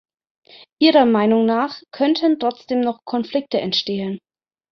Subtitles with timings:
[0.79, 4.17] Ihrer Meinung nach könnten trotzdem noch Konflikte entstehen.